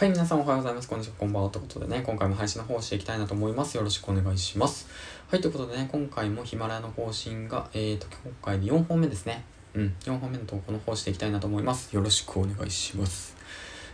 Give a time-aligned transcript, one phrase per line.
[0.00, 0.88] はい、皆さんおはようございます。
[0.88, 1.50] こんにちは、こんばんは。
[1.50, 3.76] ということでね、今回も配信の方をしていきたいなと思います。
[3.76, 4.88] よろしくお願いします。
[5.30, 9.44] はい、ということでね、今回もヒマラヤの方針が、えーと、今回で4本目ですね。
[9.74, 11.94] うん、4本目の投稿の方をしていきたいなと思います。
[11.94, 13.36] よろしくお願いします。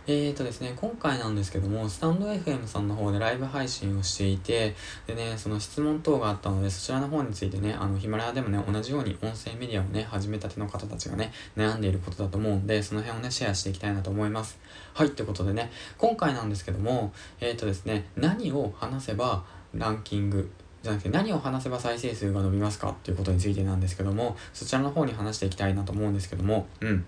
[0.09, 4.73] えーとですね、今回なんですけども、スタンド FM さんの方でライブ配信をしていて、
[5.05, 14.57] でね、その質問等があったので、そちらの方についてね、あの、ヒマラヤでもね、同じように音声メディアをね、始めたての方たちがね、悩んでいることだと思うんで、その辺をね、シェアしていきたいなと思います。
[14.93, 17.11] はい、ということでね、今回なんですけども、
[17.41, 19.43] えーとですね、何を話せば
[19.73, 20.49] ランキング、
[20.83, 27.05] じゃなくて何を話せば再生数が伸びますかっていうことについてなんですけども、そちらの方に話していきたいなと思うんですけども、うん。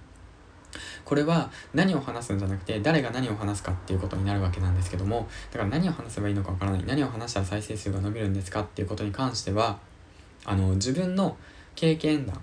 [1.06, 6.84] これは何を話すんじゃなくて誰が何を話すかっていうことになるわけなんですけどもだから何を話せばいいのかわからない。
[6.86, 9.80] 何を話したら再生数が伸びるんですかっていうことに関しては
[10.46, 11.38] あの自分の
[11.76, 12.40] 経験談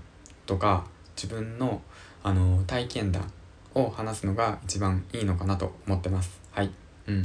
[0.46, 0.84] とか
[1.16, 1.82] 自分の
[2.22, 3.30] あの体験談
[3.74, 6.40] を話すのが一番いいのかなと思ってます。
[6.50, 6.70] はい。
[7.06, 7.22] うん。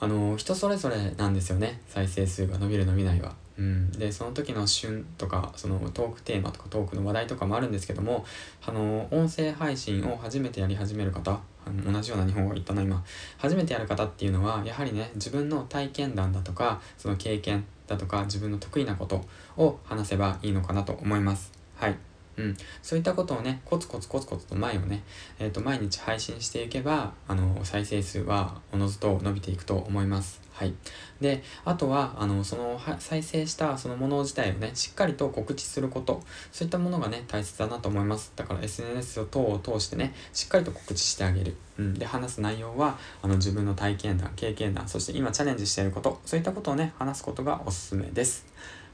[0.00, 1.80] あの人それぞれなんですよね。
[1.86, 3.34] 再生数が伸びる伸びないは。
[3.58, 8.24] うん、でその時の旬とかそのトークテーマとかトークの話題とかもあるんですけども
[8.66, 11.32] あの音声配信を初めてやり始める方
[11.66, 13.04] あの同じような日本語言ったな今。
[13.36, 19.22] 初めてやる方っていうのはやはりね自分の体験談だとかその経験だとか自分の得意なこと
[19.58, 21.52] を話せばいいのかなと思います。
[21.76, 22.09] はい。
[22.40, 25.02] うん、そういったことをねコツコツコツコツと前をね、
[25.38, 30.74] えー、と毎日配信していけばあの再生数はおのずと伸びていくと思いますはい。
[31.22, 36.20] で、あとは、あの、その、再生したそのもの自体をね、しっかりと告知すること、
[36.52, 38.34] そういったものがね、大切だなと思います。
[38.36, 41.56] だから SNS を等を通してね、しっかりと告知してあげる。
[41.78, 41.94] うん。
[41.94, 48.44] で、話す内容は、あの、自分の体験談、経験談、そして今チャレンジしていること、そういったことをね、話すことがおすすめです。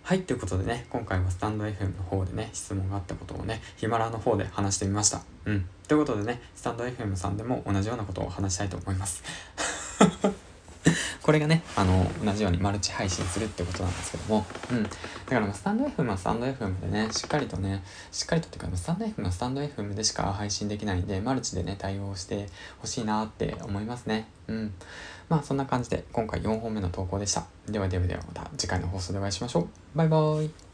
[0.06, 5.22] はい、ということでね、今回はスタンド FM の方でね、質問があったことをね、ヒマラの方で話してみました。
[5.46, 5.68] うん。
[5.88, 9.24] ということでね、スタンド FM さんでも同じようなことを話したいと思います。
[11.26, 14.84] これがね、あの、同じようにマルチ配信するってことなんですけども、うん。
[14.84, 14.88] だ
[15.28, 22.46] からスタンド FM はスタンド FM でね、しっかりとね、しっかりとっていうか、スタンド FM はスタンド FM でしか配信できないんで、マルチでね、対応して
[22.78, 24.28] ほしいなって思いますね。
[24.46, 24.72] うん。
[25.28, 27.44] まあ、そんな感じで、今回4本目の投稿でした。
[27.68, 29.68] ではではではまた次回の放送でお会いしましょう。
[29.96, 30.65] バイバーイ。